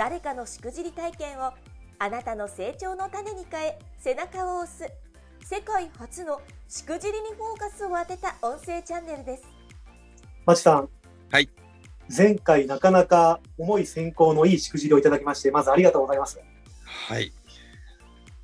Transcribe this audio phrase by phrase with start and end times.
[0.00, 1.52] 誰かのしくじり体験を
[1.98, 4.90] あなたの成長の種に変え背中を押す
[5.44, 9.42] 世界初のしくじりにフォーカスを当てた音声チャンネルです
[10.46, 10.88] まちさん。
[11.30, 11.50] はい。
[12.08, 16.38] 前回なかなか重い選考のいいしくじりをいただきまして、まずありがとうございます。
[16.38, 16.42] い
[17.12, 17.30] はい。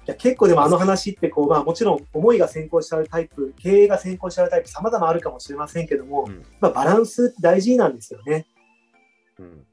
[0.05, 8.47] や結構でもあの話ってこう、まあもちろん思いが先行しちゃうタイプ、経営が先行しちゃうタイプ、様々あるかもしれませんけども、うんまあバランスって大事なんですよね。
[9.39, 9.67] うん、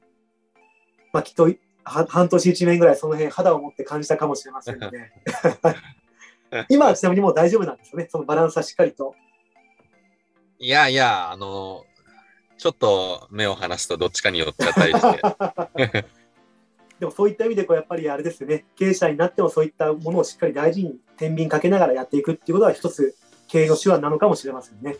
[1.12, 1.50] まあきっとは
[1.84, 5.12] 半年一年ぐらいその辺肌を持って感じたかもしれませんので。
[6.68, 8.08] 今はちなみにもう大丈夫なんですよね。
[8.10, 9.14] そのバランスはしっかりと。
[10.58, 11.84] いやいや、あの、
[12.58, 15.12] ちょっと目を離すとどっちかに寄っちゃったりし
[15.80, 16.04] て。
[17.00, 23.16] でもそういった意味でこうやっぱりあれですよね、経営者になってもそういったものをしっかり大事に天秤かけながらやっていくっていうことは一つ
[23.48, 24.96] 経営の手腕なのかもしれませんね。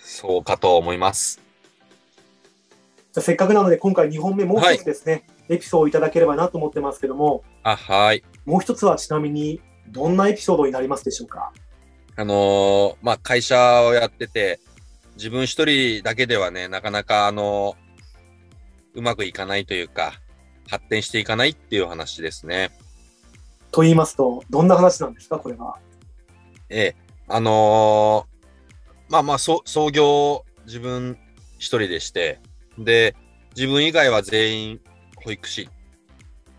[0.00, 1.40] そうかと思います。
[3.12, 8.22] じゃあせっかくなので今回2本目もう一つですね、エピソードをいただければなと思ってますけども、あ、はい。
[8.44, 11.52] もう一つはちなみにどんなエピソードになりますでしょうか？
[12.16, 14.60] あのーまあ、会社をやってて、
[15.16, 17.76] 自分一人だけではね、なかなかあの
[18.94, 20.14] うまくいかないというか、
[20.68, 22.70] 発展していかないっていう話ですね。
[23.70, 25.76] と言いますと、どんな話なんですか、これは。
[26.68, 26.96] ええ。
[27.28, 31.18] あのーまあまあ、そ創業自分
[31.58, 32.40] 一人でして、
[32.78, 33.14] で、
[33.54, 34.80] 自分以外は全員
[35.24, 35.68] 保育士。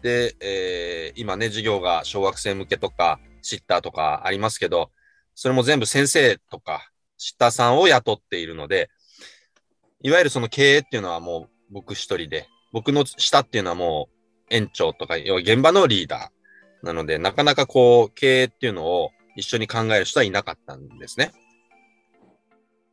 [0.01, 4.91] で、えー今ね、授業が小学生向けとか、シッターとかありますけど、
[5.35, 8.89] それも全部先生とか、シッターさんを雇っているので、
[10.01, 14.15] いわゆるその経営っていうのはもう僕一人で、僕の下っていうのはもう
[14.49, 16.85] 園長とか、要は現場のリーダー。
[16.85, 21.31] なので、なかなかこう、経営っていうのを一緒に考える人はいなかったんですね。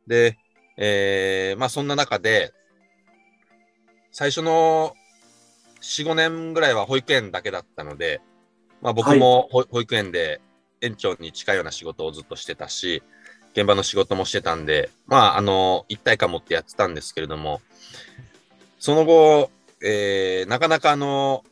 [0.07, 0.37] で、
[0.77, 2.53] えー、まあそんな中で、
[4.11, 4.93] 最初の
[5.83, 8.21] 4、5年ぐらいは保育園だけだったので、
[8.81, 10.41] まあ僕も保保育園で
[10.81, 13.03] 園長に近いような仕事をずっとしてたし、
[13.53, 17.61] 現場の仕事もしてたんで、まああの、一体感持ってやってたんですけれども、
[18.79, 19.51] その後、
[19.83, 21.43] えー、なかなかあの、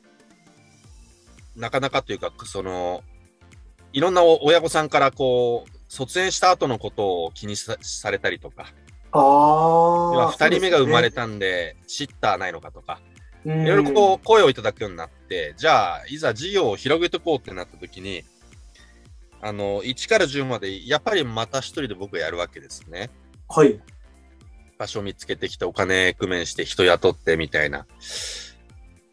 [1.55, 3.03] なかなかというか、その、
[3.93, 8.67] いろんなお親御さんからこう、卒園した後のことを気にさされたりとか、
[9.11, 9.21] ああ。
[9.21, 11.21] 要は2人目が生まれた。
[11.21, 13.01] たんで、シッターないのかとか、
[13.45, 18.23] いいろいろこう、声をいただくようになって、じゃあ、いざ事業を広げていこうってなった時に、
[19.41, 23.09] あの、1から10まで、やっぱりまた一人で僕がやるわけですね。
[23.49, 23.79] はい。
[24.77, 27.87] 場所見つけてきて、お金工面して、人雇ってみたいな。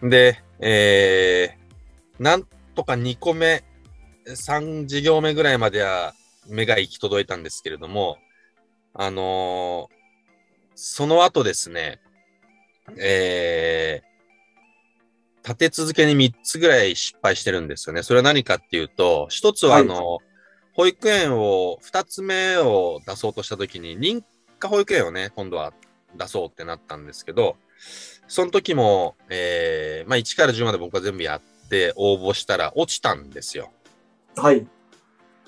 [0.03, 3.65] で、えー、なんとか2個目、
[4.27, 6.15] 3事業目ぐらいまでは
[6.47, 8.19] 目が行き届いたんですけれども、
[8.93, 9.99] あのー
[10.81, 12.01] その後ですね、
[13.01, 14.08] えー、
[15.45, 18.03] 立て続けに3つぐらい失敗してるんですよね。
[18.03, 20.19] それは何かっていうと、一つはあの、
[20.75, 24.23] 保育園を、2つ目を出そうとしたときに、認
[24.59, 25.73] 可保育園をね、今度は
[26.17, 27.57] 出そうってなったんですけど、
[28.29, 33.73] その時も、えー、まあ1から10まで僕は全部やって応募したら落ちたんですよ。
[34.37, 34.67] はい。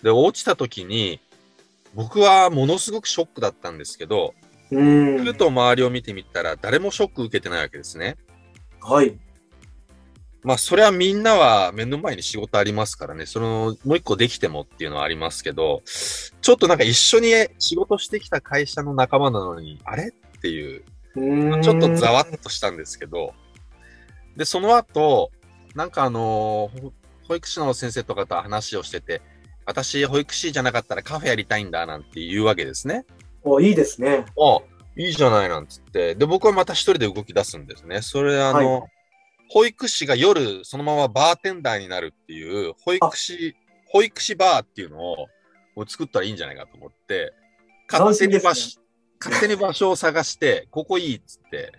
[0.03, 1.21] で、落ちた時に、
[1.95, 4.35] 僕はものすごくショックだったんですけど、
[4.71, 5.35] うんふ。
[5.35, 8.17] と周りを見てみたら誰もショック受けてないわけですね。
[8.81, 9.19] はい。
[10.43, 20.09] まあ、それはみんなは目の前に仕事ありますからね、その、もう一個できてもっていうのはありますけど、ちょっとなんか一緒に仕事してきた会社の仲間なのに、あれ？
[20.09, 20.83] っていう、
[21.17, 23.35] うんちょっとざわっとしたんですけど、
[24.37, 25.31] で、その後、
[25.75, 26.71] なんかあの
[27.29, 29.21] 保育士の先生とかと話をしてて、
[29.67, 33.05] 私、保育士じゃなかったらカフェやりたいんだなんて言うわけですね。
[33.45, 34.25] おいいですね。
[34.41, 34.59] あ、
[34.97, 36.15] いいじゃないなんつって。
[36.15, 38.03] で、僕はまた一人で動き出すんですね。
[38.03, 38.89] それ、あの、は
[39.53, 43.57] 保育士が夜そのままバーテンダーになるっていう、保育士、
[43.89, 45.27] 保育士バーっていうのを
[45.89, 47.35] 作ったらいいんじゃないかと思って、
[47.91, 48.79] 勝手に場所、
[49.21, 51.73] 勝手に場所を探して、ここいいっつって、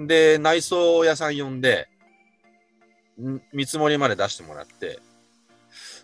[0.00, 1.88] で、内装屋さん呼んで、
[3.20, 4.98] ん見積もりまで出してもらって、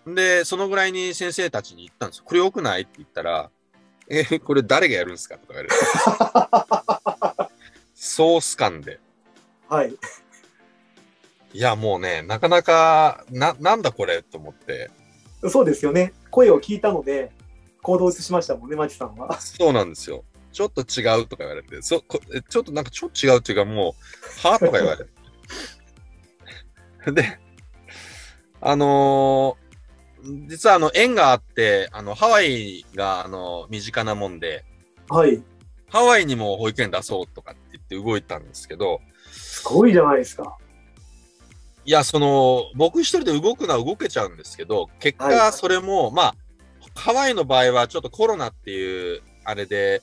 [0.06, 2.25] で、そのぐらいに先生たちに言ったんですよ。
[2.26, 3.50] これ良くないって言ったら、
[4.10, 5.75] えーこれ誰がやるんですかとか言われて。
[7.94, 9.00] ソース感で。
[9.69, 9.94] はい。
[11.53, 14.91] いや、もうね、なかなか、な、なんだこれと思って。
[15.49, 16.12] そうですよね。
[16.31, 17.33] 声を聞いたので、
[17.83, 19.41] 行動を移しましたもんね、マチさんは。
[19.41, 20.25] そうなんですよ。
[20.53, 23.95] ちょっと違うとか言われて、そこえちょっとなんかちょっと違うっていうか、も
[24.45, 25.11] う、はとか言われて。
[27.12, 27.39] で、
[28.61, 29.69] あのー
[30.49, 34.65] 実はあの、縁があって、あの、ハワイが、あの、身近なもんで、
[35.09, 35.41] はい。
[35.91, 40.59] ハワイにも保育園出そうとかって言って動いたんですけど、すごいじゃないですか。
[41.88, 46.35] いや、その、僕一人で動くのは動けちゃうんですけど、結はい果、それも、まあ、
[46.94, 50.02] ハワイの場合はちょっとコロナっていう、あれで、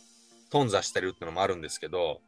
[0.50, 2.22] 頓挫してるってのもあるんですけど、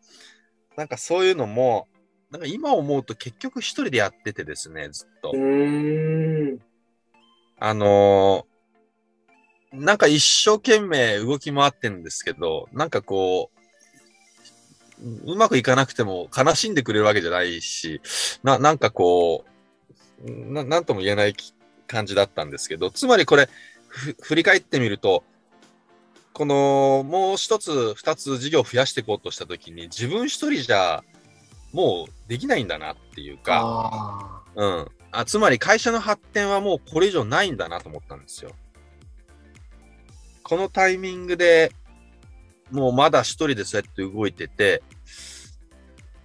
[0.75, 1.88] なんかそういうのも、
[2.30, 5.31] なんか今思うと結局一人でやっててですね、ずっと。
[7.60, 8.57] あのー
[9.74, 13.56] なんか一生懸命動き回ってんですけど、なんかこう、
[15.26, 18.02] うまくいかなくても悲しんでくれるわけじゃないし、
[18.44, 21.54] な、なんかこう、ななんとも言えないき
[21.88, 23.50] 感じだったんですけど、つまりこれ、
[23.88, 25.24] ふ振り返ってみると、
[26.34, 31.04] この、もう一つ、二つ事業を増やしていこうとしたときに、自分一人じゃ、
[31.74, 34.88] もうできないんだなっていうか、あうん。
[35.12, 38.52] あつまり会社の発展はもうこれ以上ないんだなと思ったんですよ。
[40.44, 41.72] このタイミングで
[42.72, 44.84] もうまだ一人でそうやって動いてて、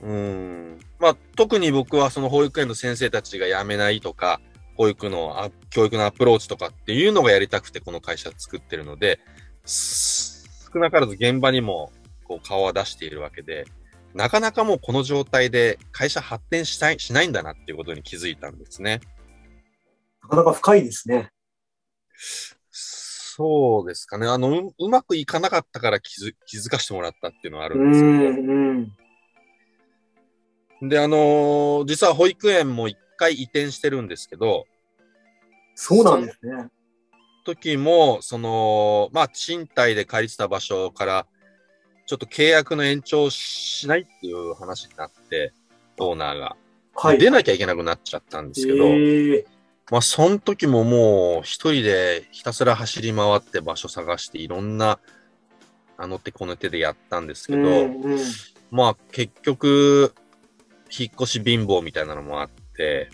[0.00, 0.80] うん。
[0.98, 4.40] まあ特に僕はその保育園の先生たちが辞めないとか、
[4.76, 9.20] 保育の教育のアプローチとかっていうのがやりたくてこの会社作ってるので、
[9.64, 11.92] 少なからず現場にも
[12.24, 13.66] こう顔は出しているわけで、
[14.14, 19.00] なかなかもうこの状態で会社発展したい、しないんだなっていうことに気づいたんですね。
[20.22, 21.30] なかなか深いですね。
[23.34, 24.26] そうですかね。
[24.26, 28.92] あの、ううまくいかなかったから気づ気づかしてもらったっていうのはあうるんですけん、うん。
[30.82, 30.88] ど。
[30.88, 34.66] で、あのー実は保育園も一回移転してるんですけど、
[35.74, 36.68] そうなんですね。
[37.46, 41.26] 時も、その、まあ、賃貸で借りてた場所から、
[42.06, 45.54] ちょっと契約の延長しないっていう話になって、
[45.98, 46.56] オーナーが。
[46.94, 47.18] はい。
[47.18, 49.46] 出なきゃいけなくなっちゃったんですけど、ええ
[49.92, 54.98] まあ、その時ももう一人でひたすら走り回って場所探していろんな、
[55.98, 58.18] あの手この手でやったんですけど、うんうん
[58.70, 60.14] まあ結局、
[60.90, 63.10] 引っ越し貧乏みたいなのもあって、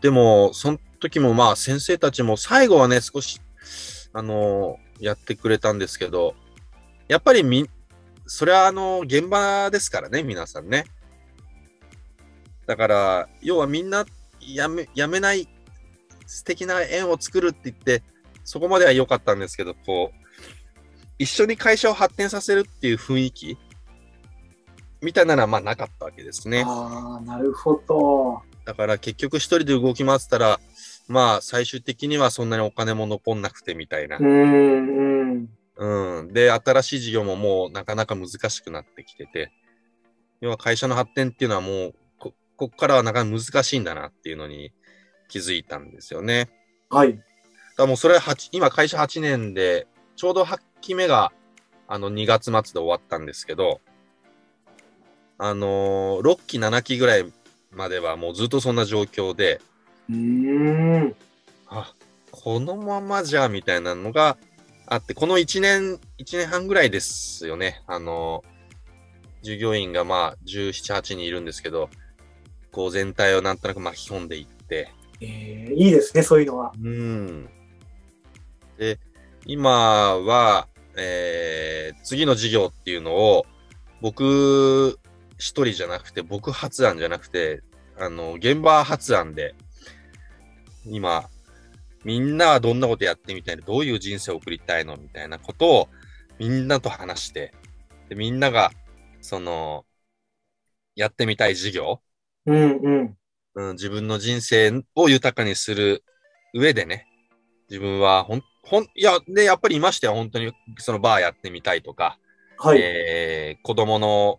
[0.00, 3.38] でも、その時もまあ先生たちも最後はね、少し、
[4.14, 6.34] あのやってくれたんですけど、
[7.06, 7.68] やっぱりみ、
[8.24, 10.86] それはあの、現場ですからね、皆さんね。
[12.64, 14.06] だから、要はみんな
[14.40, 15.48] やめ、やめない
[16.26, 18.02] 素敵な縁を作るって言って、
[18.44, 20.20] そこまでは良かったんですけど、こう、
[21.18, 23.58] 一緒に会社を発展させるっていう雰囲気
[25.02, 26.64] みたいなのはまあなかったわけですね。
[26.66, 28.42] ああ、なるほど。
[28.64, 30.60] だから結局一人で動き回ってたら、
[31.08, 34.22] まあ最終的にはそんなにお金も残んなくてみたいなう。
[34.22, 35.48] ん、うん。
[35.76, 36.32] うん。
[36.32, 39.52] で、新しい事業ももうなかなか難しくなってきてて、
[40.40, 41.94] 要は会社の発展っていうのはもう、
[42.60, 44.72] こ、こっからはなかなか難しいんだなっていうのに
[45.28, 46.50] 気づいたんですよね。
[46.90, 47.16] はい。
[47.16, 47.22] だか
[47.78, 49.86] らもうそれは8今会社8年で、
[50.16, 51.32] ちょうど8期目が、
[51.88, 53.80] あの、2月末で終わったんですけど、
[55.38, 57.32] あのー、6期、7期ぐらい
[57.72, 59.60] まではもうずっとそんな状況で、
[60.10, 61.16] うーん。
[61.68, 61.94] あ、
[62.30, 64.36] このままじゃ、みたいなのが
[64.86, 67.82] あって、この1年、1年半ぐらいですよね。
[67.86, 71.88] あのー、従業員がまあ、17、8人いるんですけど、
[72.72, 76.72] こう全体をなんとなく巻き込んでいって、ええいいですね、そういうのは。
[76.82, 77.48] うん。
[78.78, 78.98] で、
[79.44, 83.46] 今は、えー、次の事業っていうのを、
[84.00, 84.98] 僕
[85.38, 87.62] 一人じゃなくて、僕発案じゃなくて、
[87.98, 89.54] あの、現場発案で、
[90.86, 91.28] 今、
[92.04, 95.88] みんなはどんなことやってみたいな、どういう人生を送りたいのみたいなことを、
[96.38, 97.52] みんなと話して、
[98.08, 98.70] で、みんなが、
[99.20, 99.84] その、
[100.94, 102.00] やってみたい事業、
[102.50, 103.16] うん、うん。
[103.54, 106.04] うん、自分の人生を豊かにする
[106.54, 107.06] 上でね、
[107.68, 112.18] 自分はほん、ほん、いや、で、やっぱりいましたよ、本当に、そのバーやってみたいとか、
[112.58, 112.78] はい。
[112.80, 114.38] えー、子供の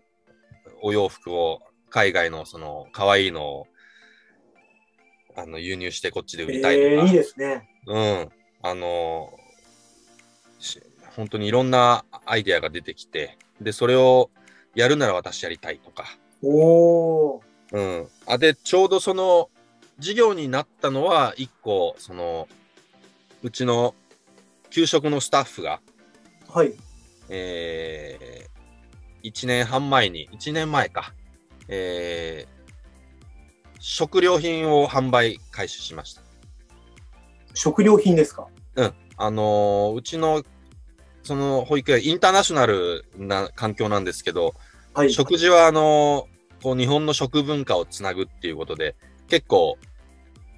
[0.82, 3.66] お洋服を、海外のその、可愛いのを、
[5.36, 7.68] あの、輸入してこっちで売りたいとか、ええいいですね。
[7.86, 8.28] うん、
[8.62, 9.32] あの
[10.60, 10.80] し
[11.16, 14.30] 本当にいろんなアイデアが出てきて、で、それを
[14.74, 16.04] やるなら私やりたいとか、
[16.42, 17.51] おー。
[17.72, 18.08] うん。
[18.26, 19.50] あ、で、ちょうどその、
[19.98, 22.48] 事業になったのは、一個、その、
[23.42, 23.94] うちの
[24.70, 25.80] 給食のスタッフが、
[26.48, 26.74] はい。
[27.28, 31.14] えー、1年半前に、1年前か、
[31.68, 36.22] えー、食料品を販売開始しました。
[37.54, 38.46] 食料品ですか？
[38.76, 38.94] うん。
[39.16, 40.42] あのーうちの、
[41.22, 44.54] その保育園、インターナショナルな環境なんですけど、
[44.94, 45.12] はい。
[45.12, 46.31] 食事はあのー
[46.62, 48.96] こう日本の食文化をつなぐっていうことで、
[49.28, 49.78] 結構、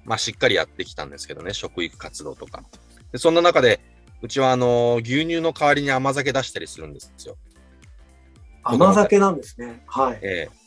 [0.03, 2.63] まあしっかりやってきたんですけどね、食育活動とか。
[3.11, 3.79] でそんな中で、
[4.21, 7.37] うちはあのー牛乳の代わりに甘酒出したりするんですよ。
[8.63, 9.83] 甘酒なんですね。
[9.87, 10.19] はい。
[10.21, 10.65] ええ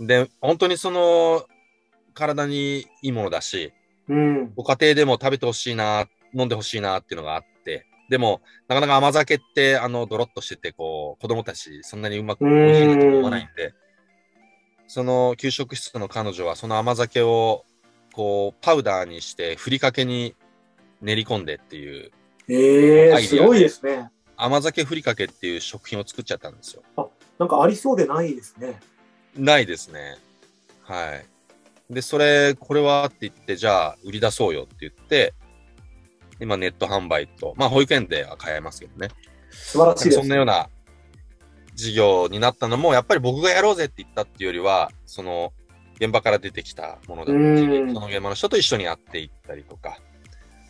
[0.00, 1.44] で、本当にその、
[2.14, 3.72] 体にいいものだし、
[4.08, 4.54] うん。
[4.54, 13.74] ご家庭でも食べてほしいな、飲んでほしいなっていうのがあって、でも、なかなか甘酒って、あの、ドロッとしてて、こう、子供たち、そんなにうまく、うん美味しいなと思わないんで、
[14.92, 17.64] その、給食室の彼女は、その甘酒を、
[18.12, 20.34] こう、パウダーにして、ふりかけに
[21.00, 22.10] 練り込んでっていう、
[22.48, 24.10] ええアイデアすごいですね。
[24.36, 26.82] 甘酒ふりかけっていう食品を作っちゃったんですよ。
[27.38, 28.80] なんかありそうでないですね。
[29.36, 30.18] ないですね。
[30.82, 31.94] はい。
[31.94, 35.34] で、それ、これはって言って、じゃあ、売り出そうよって言って、
[36.40, 39.10] 今、ネット販売と、まあ、保育園では買えますけどね。
[39.52, 40.16] 素晴らしいです。
[40.16, 40.68] そんなような
[41.80, 45.52] 事業になったのも、やっぱり僕がやろうぜって言ったっていうよりは、その、
[45.96, 47.40] 現場から出てきたものだった。
[47.40, 47.94] り、うん。
[47.94, 49.98] その現場の人と一緒にやっていったりとか、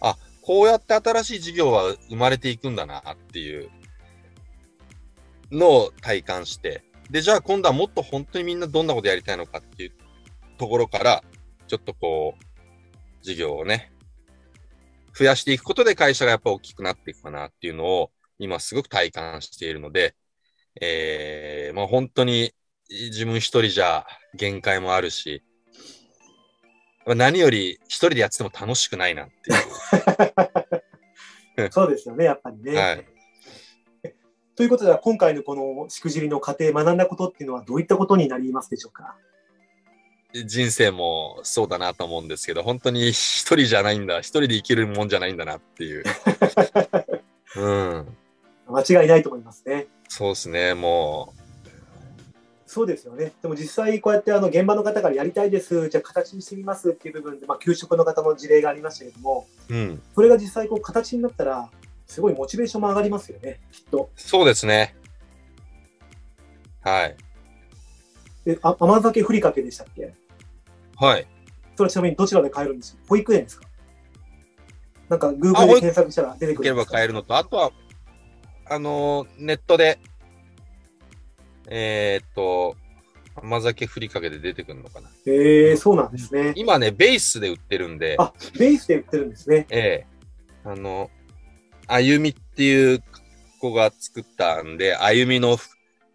[0.01, 3.71] あ、こうやって新しい事業は生まれていくんだなっていう。
[5.53, 9.93] のを体感して、で、じゃあ今度はもっと本当にみんなどんなことやりたいのかっていう
[10.59, 11.25] ところから、
[11.67, 12.45] ちょっとこう、
[13.23, 13.93] 事業をね、
[15.17, 20.15] 増やしていくことで会社がやっぱ大きくなっていくかなっていうのを今すごく体感しているので、
[20.81, 22.53] えー、まあ本当に
[22.89, 25.43] 自分一人じゃ限界もあるし、
[27.07, 29.53] まあ何より一人でやってても楽しくないなって
[31.63, 31.71] いう。
[31.73, 32.77] そうですよね、やっぱりね。
[32.77, 33.07] はい
[34.57, 39.17] ということで、今回のこのしくじりの過程、学んだことっていうのはどういったことになりますでしょうか？
[40.33, 46.05] 人生もそうだなと思うんですけど、本当に一人じゃないんだ、一人で生きるもんじゃないんだなっていう。
[47.57, 48.17] うん。
[48.69, 49.89] 間違いないと思いますね。
[50.13, 51.33] そうですね、も
[52.67, 53.33] そうですよね。
[53.43, 59.75] でも実際こうやってあの現場の方からやりたいです、じゃあ形にしてみますっていう部分で、まあ、給食の方の事例がありましたけども、う。
[59.75, 60.03] うん。
[60.15, 61.71] それが実際こう形になったら、
[62.07, 64.11] すごいモチベーションも上がりますよね、きっと。
[64.17, 64.97] そうですね。
[66.83, 67.17] はい。
[68.45, 70.13] であ甘酒ふりかけでしたっけ？
[70.97, 71.27] はい。
[71.77, 73.03] それはちなみにどちらで買えるんですか？
[73.09, 73.67] 保育園ですか？
[75.09, 76.93] なんかあ Google で検索したら出てくるんですか？
[76.93, 77.71] 買えるのと、あとは、
[78.71, 79.99] あのーネットで、
[81.69, 82.77] えーっと、
[83.35, 85.09] 甘酒ふりかけで出てくるのかな。
[85.27, 86.53] へえそうなんですね。
[86.55, 89.67] 今ね、ベースで売ってるんで、あ、ベースで売ってるんですね。
[89.71, 90.07] ええ
[90.65, 91.11] あの、
[91.89, 93.03] あゆみっていう
[93.61, 95.57] 子が作ったんで、あゆみの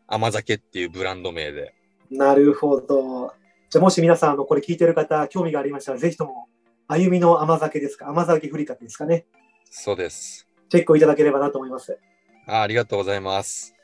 [0.08, 1.74] 甘酒っていうブランド名で。
[2.10, 3.34] なるほど。
[3.70, 6.48] じゃあもし皆さん、あの、これ聞いてる方、興味がありましたら、ぜひとも、
[6.88, 8.08] あゆみの甘酒ですか？
[8.08, 9.26] 甘酒ふりかけですかね？
[9.70, 10.48] そうです。
[10.70, 12.00] チェックをいただければなと思います。
[12.48, 13.76] あありがとうございます。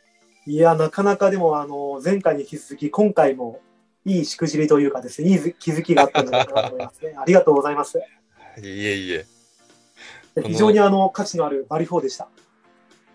[0.45, 3.59] いや、なかなかでも、あの、前回に引き続き、今回も、
[4.05, 7.13] いいしくじりというかですね、いい気づきがあったんじゃないかなと思いますね。
[7.21, 7.99] ありがとうございます。
[7.99, 8.01] い
[8.63, 9.25] えいえ。
[10.35, 12.27] の非常にあの価値のあるバリフォーでした。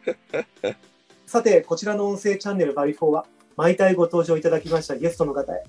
[1.26, 3.26] さて、こちらの音声チャンネルバリフォーは、
[3.56, 5.64] 毎回ご登場いただきましたゲストの方へ、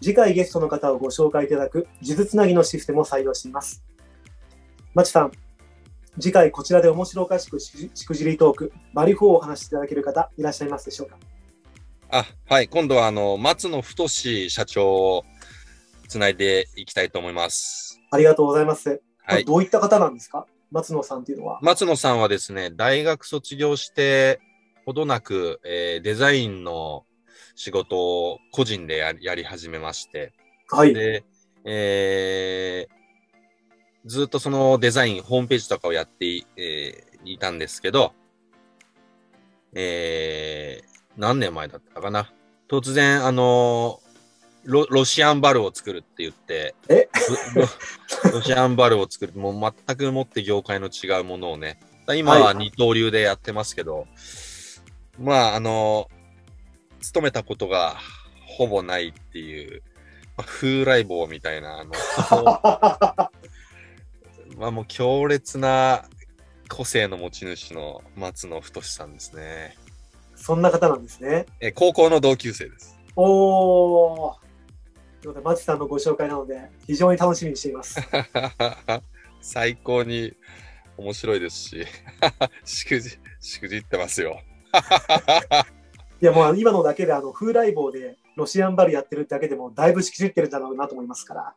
[0.00, 3.84] 次回ゲストの方をご紹介いただく、数珠つなぎのシステムを採用しています。
[4.94, 5.32] まちさん、
[6.20, 11.18] 次回こちらで面白おかしくししくじりトーク、バリフォーをお話しいただける方、いらっしゃいますでしょうか？
[12.10, 12.68] あ、はい。
[12.68, 15.24] 今度は、あの、松野太社長を
[16.06, 18.00] つないでいきたいと思います。
[18.12, 19.02] ありがとうございます。
[19.24, 19.44] はい。
[19.44, 20.46] どういった方なんですか？
[20.70, 21.58] 松野さんっていうのは。
[21.62, 24.40] 松野さんはですね、大学卒業して、
[24.86, 27.06] ほどなく、えーデザインの
[27.56, 30.32] 仕事を個人でやりやり始めまして、
[30.68, 30.94] はい。
[30.94, 31.24] で、
[31.64, 32.93] えー
[34.06, 38.12] ずっとそのデザイン、ホームページとかをやってい,、えーいたんですけど、
[39.74, 42.32] えー何年前だったかな。
[42.68, 44.00] 突然、あの
[44.64, 47.08] ロ、ロシアンバルを作るって言って、え？
[48.32, 51.78] ロシアンバルを作る、もう全くもって業界の違うものをね、
[52.16, 54.06] 今は二刀流でやってますけど、
[55.18, 56.08] まあ、あの、
[57.00, 57.96] 勤めたことが
[58.46, 59.82] ほぼないっていう、
[60.36, 63.30] まあ、風来坊みたいな、あの、
[64.56, 66.04] まあもう強烈な
[66.68, 69.76] 個性の持ち主の松野太さんですね。
[70.36, 71.46] そんな方なんですね。
[71.60, 72.98] え高校の同級生です。
[73.16, 74.34] おー。
[75.22, 78.00] ということで、マチさんのご紹介なので、非常に楽しみにしています。
[79.40, 80.34] 最高に
[80.96, 81.86] 面白いですし、
[82.64, 84.40] しくじ、しくじってますよ。
[86.20, 91.54] いや、もう今のだけで、あの、風来坊で、ロシアンバルやってるだけでもだいぶしきじってるんだろうなと思いますから。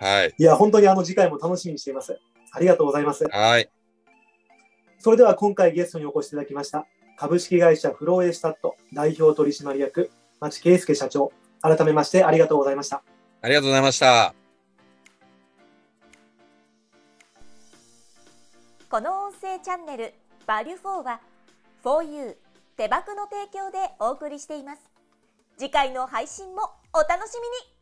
[0.00, 0.34] はい。
[0.36, 2.18] いや、本当にあの次回も楽しみにしています。
[2.52, 3.26] ありがとうございます。
[3.28, 3.68] はい。
[5.00, 6.84] それでは今回ゲストにお越しいただきました
[7.16, 13.02] 株式会社フローエスタット代表取締役町圭介社長改めましてありがとうございました
[13.40, 14.34] ありがとうございました。
[18.90, 20.14] この音声チャンネル
[20.46, 21.20] 「バリュフォーは
[21.84, 22.36] 4U
[22.76, 24.82] 手箱の提供でお送りしています
[25.58, 26.62] 次回の配信も
[26.94, 27.77] お楽しみに